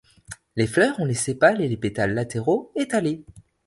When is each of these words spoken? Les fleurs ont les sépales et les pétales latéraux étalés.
Les 0.55 0.65
fleurs 0.65 0.99
ont 0.99 1.05
les 1.05 1.13
sépales 1.13 1.61
et 1.61 1.67
les 1.67 1.77
pétales 1.77 2.15
latéraux 2.15 2.71
étalés. 2.75 3.23